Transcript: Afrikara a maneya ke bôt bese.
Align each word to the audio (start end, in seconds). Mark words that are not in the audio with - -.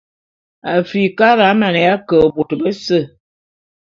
Afrikara 0.77 1.43
a 1.49 1.55
maneya 1.59 1.95
ke 2.07 2.17
bôt 2.35 2.51
bese. 2.59 2.99